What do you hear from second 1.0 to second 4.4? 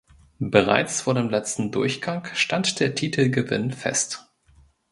vor dem letzten Durchgang stand der Titelgewinn fest.